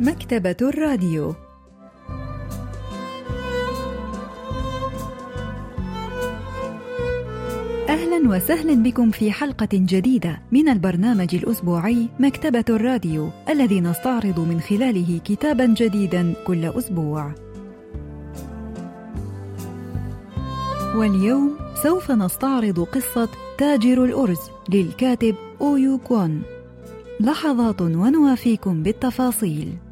[0.00, 1.34] مكتبة الراديو
[7.88, 15.20] أهلا وسهلا بكم في حلقة جديدة من البرنامج الأسبوعي مكتبة الراديو الذي نستعرض من خلاله
[15.24, 17.32] كتابا جديدا كل أسبوع.
[20.96, 26.42] واليوم سوف نستعرض قصة تاجر الأرز للكاتب أويو كوان.
[27.20, 29.87] لحظات ونوافيكم بالتفاصيل.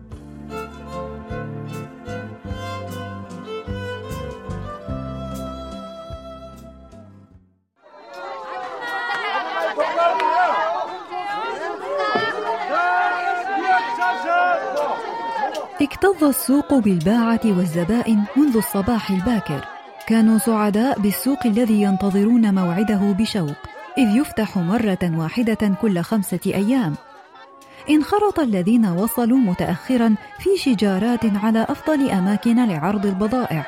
[16.29, 19.65] السوق بالباعة والزبائن منذ الصباح الباكر.
[20.07, 23.57] كانوا سعداء بالسوق الذي ينتظرون موعده بشوق
[23.99, 26.95] إذ يفتح مرة واحدة كل خمسة أيام.
[27.91, 33.67] انخرط الذين وصلوا متأخرا في شجارات على أفضل أماكن لعرض البضائع.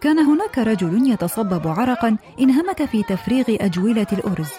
[0.00, 4.50] كان هناك رجل يتصبب عرقا انهمك في تفريغ أجولة الأرز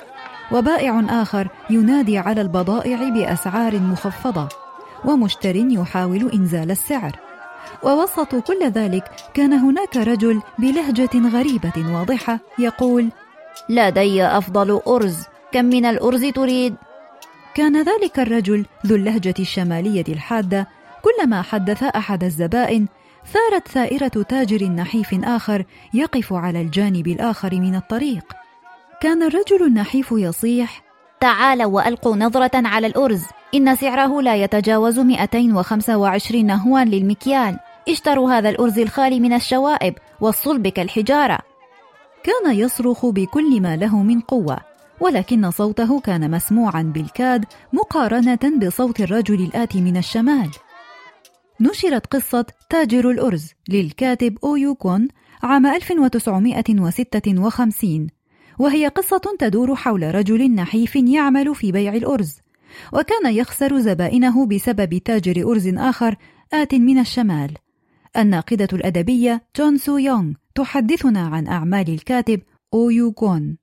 [0.52, 4.50] وبائع آخر ينادي على البضائع بأسعار مخفضة
[5.06, 7.25] ومشتر يحاول إنزال السعر.
[7.84, 13.10] ووسط كل ذلك كان هناك رجل بلهجة غريبة واضحة يقول
[13.70, 15.18] لدي أفضل أرز.
[15.52, 16.76] كم من الأرز تريد؟
[17.56, 20.68] كان ذلك الرجل ذو اللهجة الشمالية الحادة.
[21.02, 22.88] كلما حدث أحد الزبائن
[23.34, 28.34] ثارت ثائرة تاجر نحيف آخر يقف على الجانب الآخر من الطريق.
[29.02, 30.85] كان الرجل النحيف يصيح
[31.26, 33.24] تعالوا وألقوا نظرة على الأرز.
[33.56, 37.60] إن سعره لا يتجاوز 225 هوا للمكيال.
[37.90, 41.40] اشتروا هذا الأرز الخالي من الشوائب والصلب كالحجارة.
[42.24, 44.58] كان يصرخ بكل ما له من قوة
[45.00, 50.50] ولكن صوته كان مسموعا بالكاد مقارنة بصوت الرجل الآتي من الشمال.
[51.62, 55.08] نشرت قصة تاجر الأرز للكاتب أويو كون
[55.44, 58.15] عام 1956
[58.59, 62.41] وهي قصة تدور حول رجل نحيف يعمل في بيع الأرز
[62.93, 66.17] وكان يخسر زبائنه بسبب تاجر أرز آخر
[66.53, 67.55] آت من الشمال
[68.17, 72.41] الناقدة الأدبية جون سو يونغ تحدثنا عن أعمال الكاتب
[72.75, 73.57] أويو كون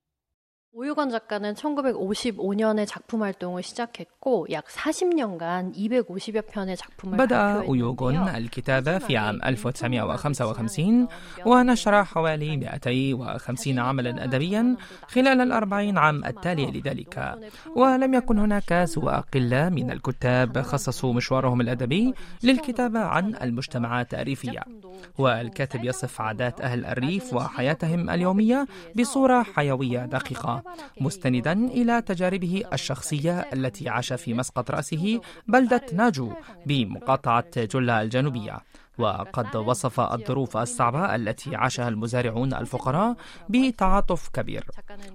[0.78, 4.11] 오유건 작가는 1955년에 작품 활동을 시작했고
[4.52, 11.08] 약 40년간 250여 편의 작품을 بدأ أويوغون الكتابة في عام 1955
[11.46, 14.76] ونشر حوالي 250 عملا أدبيا
[15.08, 17.36] خلال الأربعين عام التالية لذلك
[17.76, 24.64] ولم يكن هناك سوى قلة من الكتاب خصصوا مشوارهم الأدبي للكتابة عن المجتمعات الريفية
[25.18, 30.64] والكاتب يصف عادات أهل الريف وحياتهم اليومية بصورة حيوية دقيقة
[31.02, 36.33] مستندا إلى تجاربه الشخصية التي في مسقط رأسه بلدة ناجو
[36.67, 38.59] بمقاطعة جلة الجنوبية.
[38.99, 43.17] وقد وصف الظروف الصعبة التي عاشها المزارعون الفقراء
[43.49, 44.67] بتعاطف كبير.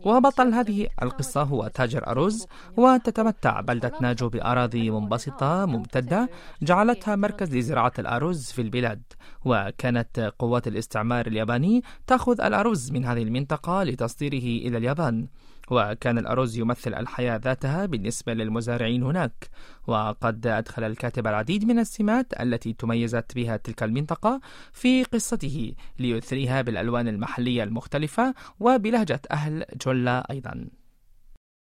[0.06, 2.47] وبطل هذه القصة هو تاجر أرز
[2.78, 6.30] وتتمتع بلدة ناجو بأراضي منبسطة ممتدة
[6.62, 9.02] جعلتها مركز لزراعة الأرز في البلاد.
[9.46, 15.28] وكانت قوات الاستعمار الياباني تأخذ الأرز من هذه المنطقة لتصديره إلى اليابان.
[15.72, 19.50] وكان الأرز يمثل الحياة ذاتها بالنسبة للمزارعين هناك.
[19.88, 24.42] وقد أدخل الكاتب العديد من السمات التي تميزت بها تلك المنطقة
[24.74, 30.68] في قصته ليثريها بالألوان المحلية المختلفة وبلهجة أهل جلة أيضا.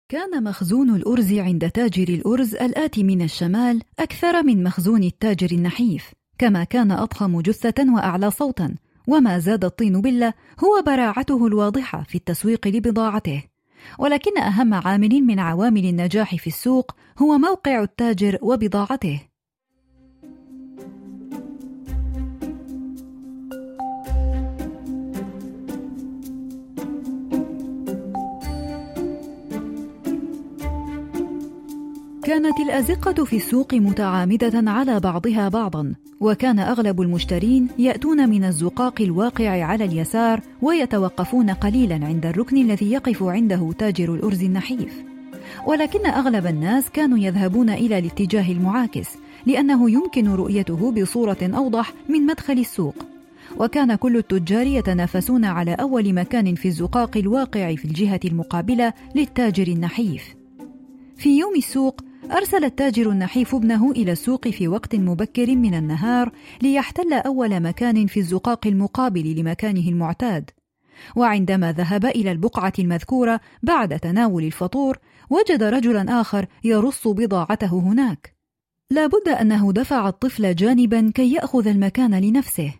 [0.08, 6.64] كان مخزون الأرز عند تاجر الأرز الآتي من الشمال أكثر من مخزون التاجر النحيف كما
[6.64, 8.74] كان أضخم جثة وأعلى صوتا.
[9.08, 10.34] وما زاد الطين بلة
[10.64, 13.51] هو براعته الواضحة في التسويق لبضاعته.
[13.98, 19.31] ولكن أهم عامل من عوامل النجاح في السوق هو موقع التاجر وبضاعته.
[32.24, 39.64] كانت الأزقة في السوق متعامدة على بعضها بعضا وكان أغلب المشترين يأتون من الزقاق الواقع
[39.64, 45.04] على اليسار ويتوقفون قليلا عند الركن الذي يقف عنده تاجر الأرز النحيف.
[45.66, 49.08] ولكن أغلب الناس كانوا يذهبون إلى الاتجاه المعاكس
[49.46, 52.94] لأنه يمكن رؤيته بصورة أوضح من مدخل السوق.
[53.58, 60.34] وكان كل التجار يتنافسون على أول مكان في الزقاق الواقع في الجهة المقابلة للتاجر النحيف.
[61.16, 62.00] في يوم السوق
[62.32, 66.32] أرسل التاجر النحيف ابنه إلى السوق في وقت مبكر من النهار
[66.62, 70.50] ليحتل أول مكان في الزقاق المقابل لمكانه المعتاد.
[71.16, 74.98] وعندما ذهب إلى البقعة المذكورة بعد تناول الفطور
[75.30, 78.36] وجد رجلا آخر يرص بضاعته هناك.
[78.90, 82.74] لابد أنه دفع الطفل جانبا كي يأخذ المكان لنفسه.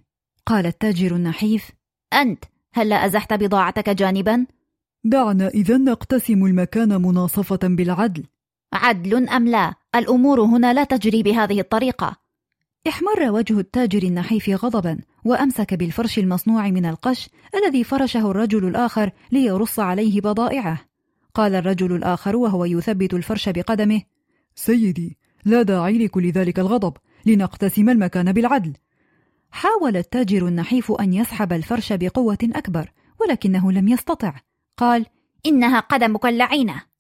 [0.47, 1.71] قال التاجر النحيف
[2.13, 2.45] أنت
[2.75, 4.47] هل لا أزحت بضاعتك جانبا؟
[5.05, 8.25] دعنا إذا نقتسم المكان مناصفة بالعدل.
[8.73, 12.17] عدل أم لا؟ الأمور هنا لا تجري بهذه الطريقة.
[12.89, 19.79] احمر وجه التاجر النحيف غضبا وأمسك بالفرش المصنوع من القش الذي فرشه الرجل الآخر ليرص
[19.79, 20.81] عليه بضائعه.
[21.35, 24.03] قال الرجل الآخر وهو يثبت الفرش بقدمه
[24.55, 26.97] سيدي لا داعي لكل ذلك الغضب
[27.27, 28.73] لنقتسم المكان بالعدل.
[29.51, 34.35] حاول التاجر النحيف أن يسحب الفرش بقوة أكبر ولكنه لم يستطع.
[34.77, 35.07] قال
[35.47, 36.92] إنها قدمك اللعينة.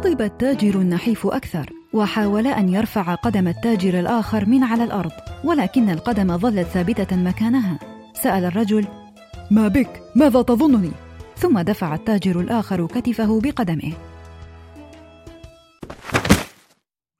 [0.00, 5.10] غضب التاجر النحيف أكثر وحاول أن يرفع قدم التاجر الآخر من على الأرض
[5.44, 7.78] ولكن القدم ظلت ثابتة مكانها
[8.14, 8.86] سأل الرجل
[9.50, 10.90] ما بك؟ ماذا تظنني؟
[11.36, 13.92] ثم دفع التاجر الآخر كتفه بقدمه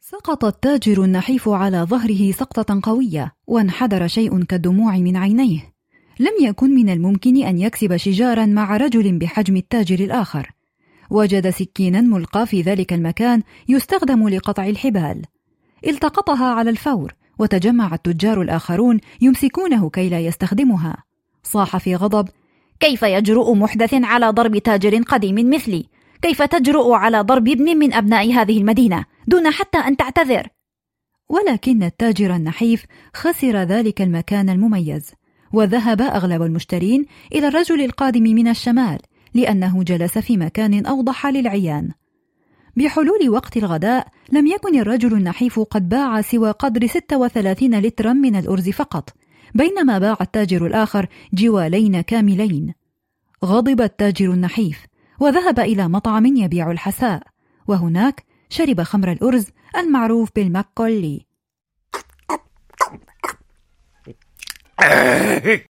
[0.00, 5.72] سقط التاجر النحيف على ظهره سقطة قوية وانحدر شيء كالدموع من عينيه
[6.20, 10.59] لم يكن من الممكن أن يكسب شجارا مع رجل بحجم التاجر الآخر
[11.10, 15.22] وجد سكينا ملقى في ذلك المكان يستخدم لقطع الحبال.
[15.86, 20.96] التقطها على الفور وتجمع التجار الآخرون يمسكونه كي لا يستخدمها.
[21.42, 22.28] صاح في غضب
[22.80, 25.84] كيف يجرؤ محدث على ضرب تاجر قديم مثلي؟
[26.22, 30.48] كيف تجرؤ على ضرب ابن من أبناء هذه المدينة دون حتى أن تعتذر؟
[31.28, 32.84] ولكن التاجر النحيف
[33.14, 35.10] خسر ذلك المكان المميز
[35.52, 38.98] وذهب أغلب المشترين إلى الرجل القادم من الشمال
[39.34, 41.90] لأنه جلس في مكان أوضح للعيان.
[42.76, 48.68] بحلول وقت الغداء لم يكن الرجل النحيف قد باع سوى قدر 36 لترا من الأرز
[48.68, 49.14] فقط،
[49.54, 52.74] بينما باع التاجر الآخر جوالين كاملين.
[53.44, 54.86] غضب التاجر النحيف
[55.20, 57.22] وذهب إلى مطعم يبيع الحساء،
[57.68, 59.46] وهناك شرب خمر الأرز
[59.76, 61.26] المعروف بالمكولي.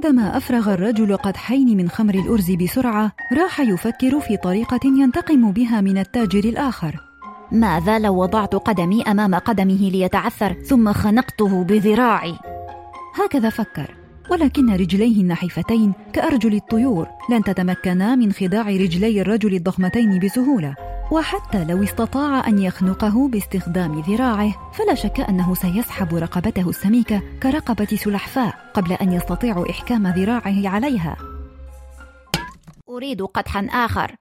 [0.00, 5.98] بعدما أفرغ الرجل قدحين من خمر الأرز بسرعة راح يفكر في طريقة ينتقم بها من
[5.98, 7.00] التاجر الآخر.
[7.52, 12.34] ماذا لو وضعت قدمي أمام قدمه ليتعثر ثم خنقته بذراعي.
[13.14, 13.94] هكذا فكر.
[14.30, 20.74] ولكن رجليه النحيفتين كأرجل الطيور لن تتمكنا من خداع رجلي الرجل الضخمتين بسهولة.
[21.10, 28.70] وحتى لو استطاع أن يخنقه باستخدام ذراعه فلا شك أنه سيسحب رقبته السميكة كرقبة سلحفاء
[28.74, 31.16] قبل أن يستطيع إحكام ذراعه عليها.
[32.88, 34.14] أريد قدحا آخر.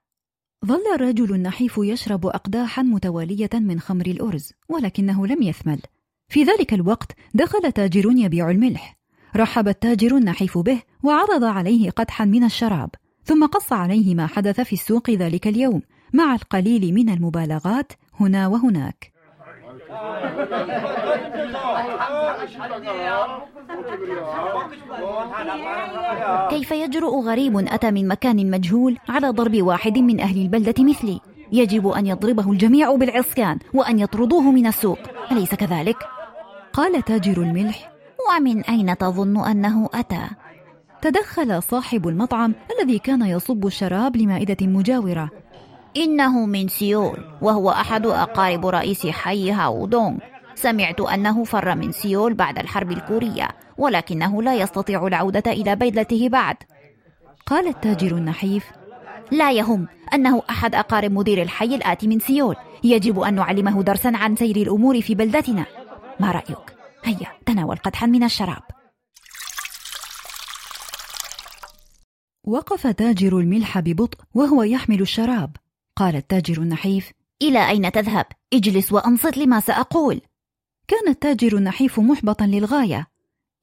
[0.66, 5.80] ظل الرجل النحيف يشرب أقداحا متوالية من خمر الأرز ولكنه لم يثمل.
[6.28, 8.98] في ذلك الوقت دخل تاجر يبيع الملح.
[9.36, 12.90] رحب التاجر النحيف به وعرض عليه قدحا من الشراب
[13.24, 15.82] ثم قص عليه ما حدث في السوق ذلك اليوم.
[16.14, 19.12] مع القليل من المبالغات هنا وهناك.
[26.50, 31.20] كيف يجرؤ غريب أتى من مكان مجهول على ضرب واحد من أهل البلدة مثلي.
[31.52, 35.00] يجب أن يضربه الجميع بالعصيان وأن يطردوه من السوق.
[35.32, 35.98] أليس كذلك؟
[36.74, 37.92] قال تاجر الملح.
[38.30, 40.30] ومن أين تظن أنه أتى؟
[41.02, 45.30] تدخل صاحب المطعم الذي كان يصب الشراب لمائدة مجاورة.
[45.98, 50.18] إنه من سيول وهو أحد أقارب رئيس حي هاودونغ.
[50.56, 56.56] سمعت أنه فر من سيول بعد الحرب الكورية ولكنه لا يستطيع العودة إلى بيدته بعد.
[57.46, 58.66] قال التاجر النحيف
[59.32, 62.56] لا يهم أنه أحد أقارب مدير الحي الآتي من سيول.
[62.84, 65.66] يجب أن نعلمه درسا عن سير الأمور في بلدتنا.
[66.20, 68.64] ما رأيك؟ هيا تناول قدحا من الشراب.
[72.44, 75.56] وقف تاجر الملح ببطء وهو يحمل الشراب.
[76.00, 77.12] قال التاجر النحيف.
[77.42, 80.22] إلى أين تذهب؟ اجلس وأنصت لما سأقول.
[80.88, 83.08] كان التاجر النحيف محبطا للغاية.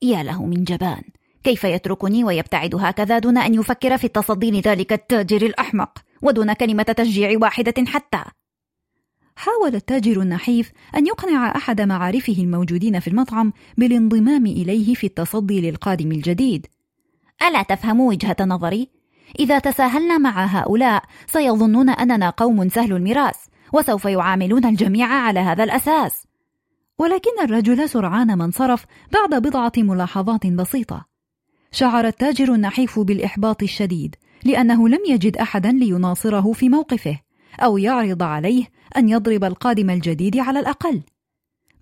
[0.03, 1.03] يا له من جبان.
[1.45, 7.39] كيف يتركني ويبتعد هكذا دون أن يفكر في التصدي لذلك التاجر الأحمق؟ ودون كلمة تشجيع
[7.41, 8.23] واحدة حتى.
[9.37, 16.13] حاول التاجر النحيف أن يقنع أحد معارفه الموجودين في المطعم بالانضمام إليه في التصدي للقادم
[16.13, 16.67] الجديد.
[17.43, 18.96] ألا تفهم وجهة نظري؟
[19.39, 23.37] إذا تساهلنا مع هؤلاء سيظنون أننا قوم سهل الميراث
[23.73, 26.27] وسوف يعاملون الجميع على هذا الأساس.
[26.99, 31.07] ولكن الرجل سرعان ما انصرف بعد بضعة ملاحظات بسيطة.
[31.73, 37.21] شعر التاجر النحيف بالإحباط الشديد لأنه لم يجد أحدا ليناصره في موقفه
[37.61, 38.65] أو يعرض عليه
[38.97, 41.03] أن يضرب القادم الجديد على الأقل.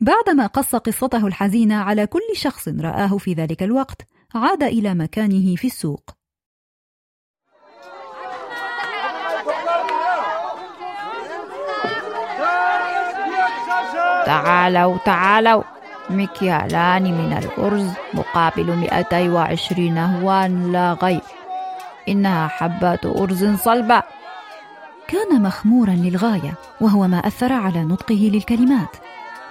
[0.00, 4.02] بعدما قص قصته الحزينة على كل شخص رآه في ذلك الوقت
[4.34, 6.10] عاد إلى مكانه في السوق.
[14.26, 15.62] تعالوا تعالوا.
[16.10, 21.20] مكيالان من الأرز مقابل 220 هوان لا غير
[22.08, 24.02] إنها حبات أرز صلبة.
[25.08, 28.96] كان مخمورا للغاية وهو ما أثر على نطقه للكلمات.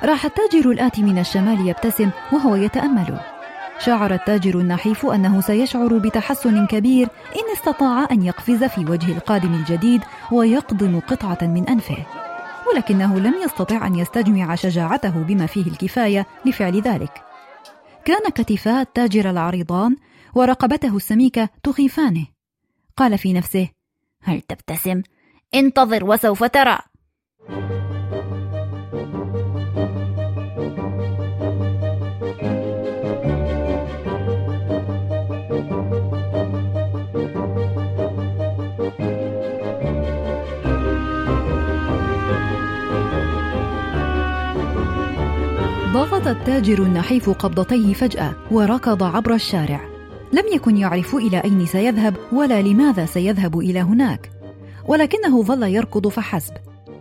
[0.03, 3.17] راح التاجر الآتي من الشمال يبتسم وهو يتأمل.
[3.79, 10.01] شعر التاجر النحيف أنه سيشعر بتحسن كبير إن استطاع أن يقفز في وجه القادم الجديد
[10.31, 12.22] ويقضم قطعة من أنفه.
[12.73, 17.23] ولكنه لم يستطع أن يستجمع شجاعته بما فيه الكفاية لفعل ذلك.
[18.05, 19.95] كان كتفا التاجر العريضان
[20.35, 22.27] ورقبته السميكة تخيفانه.
[22.97, 23.69] قال في نفسه
[24.23, 25.01] هل تبتسم؟
[25.55, 26.79] انتظر وسوف ترى.
[46.23, 49.81] ضغط التاجر النحيف قبضتيه فجأة وركض عبر الشارع.
[50.33, 54.31] لم يكن يعرف إلى أين سيذهب ولا لماذا سيذهب إلى هناك.
[54.87, 56.53] ولكنه ظل يركض فحسب.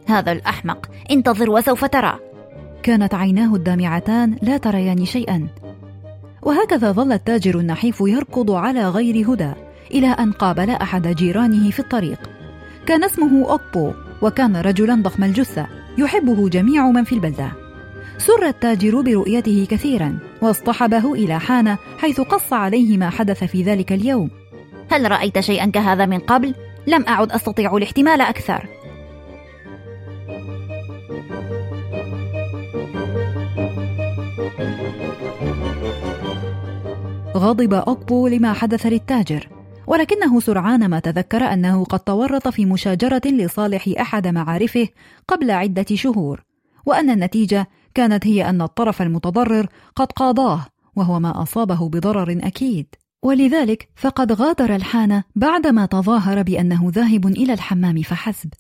[0.07, 2.19] هذا الأحمق انتظر وسوف ترى.
[2.83, 5.49] كانت عيناه الدامعتان لا تريان شيئا.
[6.43, 9.53] وهكذا ظل التاجر النحيف يركض على غير هدى
[9.91, 12.31] إلى أن قابل أحد جيرانه في الطريق.
[12.87, 15.67] كان اسمه أوبو وكان رجلا ضخم الجثة
[15.99, 17.62] يحبه جميع من في البلدة.
[18.27, 24.31] سر التاجر برؤيته كثيرا واصطحبه إلى حانة حيث قص عليه ما حدث في ذلك اليوم.
[24.91, 26.55] هل رأيت شيئا كهذا من قبل؟
[26.87, 28.67] لم أعد أستطيع الاحتمال أكثر.
[37.37, 39.49] غضب أوكبو لما حدث للتاجر
[39.87, 44.89] ولكنه سرعان ما تذكر أنه قد تورط في مشاجرة لصالح أحد معارفه
[45.29, 46.52] قبل عدة شهور.
[46.87, 52.87] وأن النتيجة كانت هي أن الطرف المتضرر قد قاضاه وهو ما أصابه بضرر أكيد.
[53.23, 58.51] ولذلك فقد غادر الحانة بعدما تظاهر بأنه ذاهب إلى الحمام فحسب.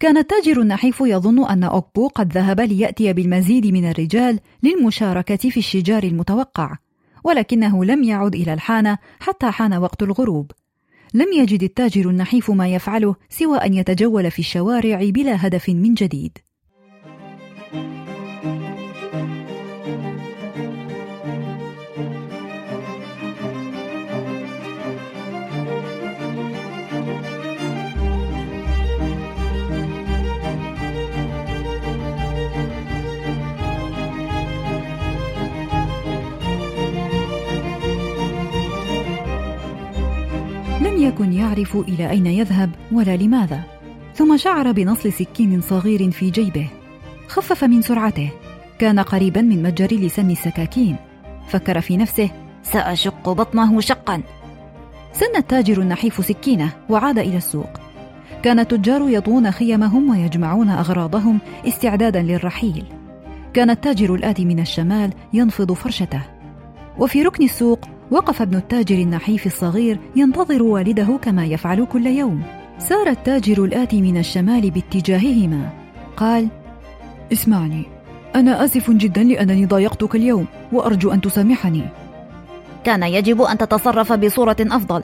[0.00, 6.02] كان التاجر النحيف يظن أن أوكبو قد ذهب ليأتي بالمزيد من الرجال للمشاركة في الشجار
[6.02, 6.76] المتوقع
[7.24, 10.50] ولكنه لم يعد إلى الحانة حتى حان وقت الغروب.
[11.14, 16.38] لم يجد التاجر النحيف ما يفعله سوى أن يتجول في الشوارع بلا هدف من جديد.
[41.12, 43.60] يكن يعرف إلى أين يذهب ولا لماذا.
[44.14, 46.66] ثم شعر بنصل سكين صغير في جيبه.
[47.28, 48.30] خفف من سرعته.
[48.78, 50.96] كان قريبا من متجر لسن السكاكين.
[51.48, 52.30] فكر في نفسه.
[52.62, 54.22] سأشق بطنه شقا.
[55.12, 57.70] سن التاجر النحيف سكينة وعاد إلى السوق.
[58.42, 61.38] كان التجار يطون خيمهم ويجمعون أغراضهم
[61.68, 62.84] استعدادا للرحيل.
[63.54, 66.22] كان التاجر الآتي من الشمال ينفض فرشته.
[66.98, 67.80] وفي ركن السوق
[68.12, 72.42] وقف ابن التاجر النحيف الصغير ينتظر والده كما يفعل كل يوم.
[72.78, 75.70] سار التاجر الآتي من الشمال باتجاههما.
[76.16, 76.48] قال
[77.32, 77.84] اسمعني
[78.34, 81.82] أنا آسف جدا لأنني ضايقتك اليوم وأرجو أن تسامحني.
[82.84, 85.02] كان يجب أن تتصرف بصورة أفضل.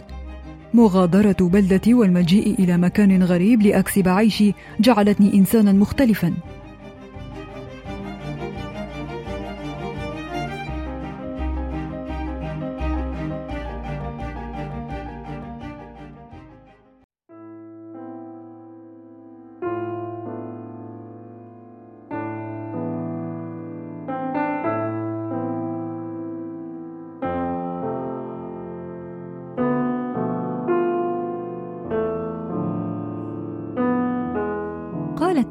[0.75, 6.33] مغادرة بلدتي والمجيء إلى مكان غريب لأكسب عيشي جعلتني إنسانا مختلفا.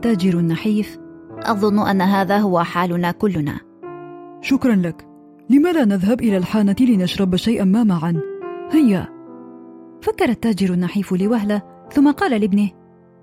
[0.08, 0.98] التاجر النحيف.
[1.32, 3.60] أظن أن هذا هو حالنا كلنا.
[4.42, 5.08] شكرا لك.
[5.50, 8.22] لم لا نذهب إلى الحانة لنشرب شيئا ما معا؟
[8.72, 9.08] هيا.
[10.02, 11.62] فكر التاجر النحيف لوهلة
[11.92, 12.70] ثم قال لابنه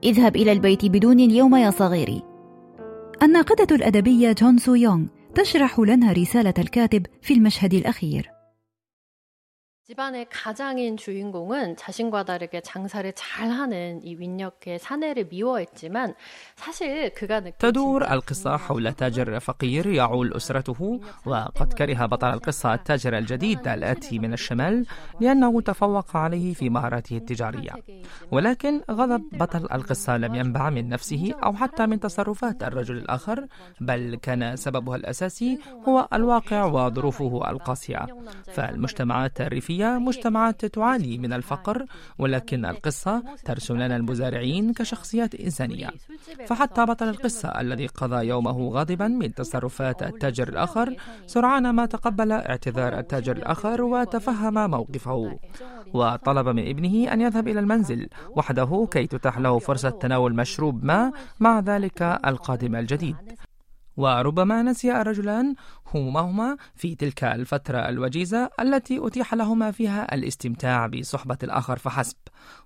[0.05, 2.23] اذهب إلى البيت بدون اليوم يا صغيري.
[3.23, 8.34] الناقدة الأدبية جون سو يونغ تشرح لنا رسالة الكاتب في المشهد الأخير.
[9.89, 16.13] 집안의 가장인 주인공은 자신과 다르게 장사를 잘하는 이 윈역의 사내를 미워했지만
[16.55, 23.67] 사실 그가 تدور القصة حول تاجر فقير يعول أسرته وقد كره بطل القصة التاجر الجديد
[23.67, 24.86] الآتي من الشمال
[25.19, 27.72] لأنه تفوق عليه في مهاراته التجارية
[28.31, 33.48] ولكن غضب بطل القصة لم ينبع من نفسه أو حتى من تصرفات الرجل الآخر
[33.81, 38.05] بل كان سببها الأساسي هو الواقع وظروفه القاسية
[38.53, 41.87] فالمجتمعات الريفية الريفية مجتمعات تعاني من الفقر
[42.19, 45.90] ولكن القصة ترسم لنا المزارعين كشخصيات إنسانية.
[46.47, 52.99] فحتى بطل القصة الذي قضى يومه غاضبا من تصرفات التاجر الآخر سرعان ما تقبل اعتذار
[52.99, 55.38] التاجر الآخر وتفهم موقفه.
[55.95, 61.12] وطلب من ابنه أن يذهب إلى المنزل وحده كي تتاح له فرصة تناول مشروب ما
[61.40, 63.16] مع ذلك القادم الجديد.
[63.96, 65.54] وربما نسي الرجلان
[65.94, 72.16] همومهما في تلك الفترة الوجيزة التي أتيح لهما فيها الاستمتاع بصحبة الآخر فحسب.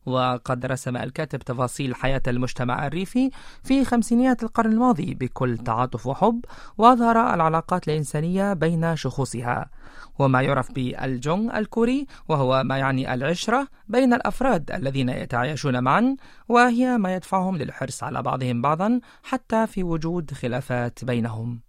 [0.07, 3.31] وقد رسم الكاتب تفاصيل حياة المجتمع الريفي
[3.63, 6.45] في خمسينيات القرن الماضي بكل تعاطف وحب
[6.79, 9.71] وأظهر العلاقات الإنسانية بين شخوصها.
[10.19, 16.17] وما يعرف بالجونغ الكوري وهو ما يعني العشرة بين الأفراد الذين يتعايشون معا
[16.49, 21.61] وهي ما يدفعهم للحرص على بعضهم بعضا حتى في وجود خلافات بينهم.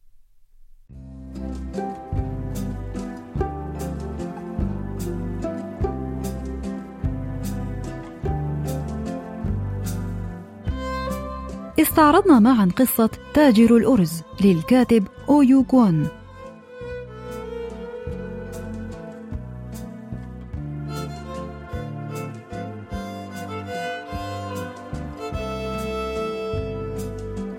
[11.82, 16.08] استعرضنا معا قصة تاجر الأرز للكاتب أويو كوان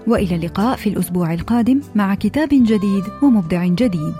[0.06, 4.14] وإلى اللقاء في الأسبوع القادم مع كتاب جديد ومبدع جديد.